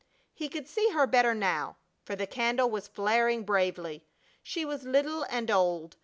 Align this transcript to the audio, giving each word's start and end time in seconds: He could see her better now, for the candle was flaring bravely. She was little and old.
He 0.33 0.49
could 0.49 0.67
see 0.67 0.89
her 0.89 1.05
better 1.05 1.35
now, 1.35 1.77
for 2.05 2.15
the 2.15 2.25
candle 2.25 2.67
was 2.71 2.87
flaring 2.87 3.43
bravely. 3.43 4.03
She 4.41 4.65
was 4.65 4.83
little 4.83 5.27
and 5.29 5.51
old. 5.51 5.95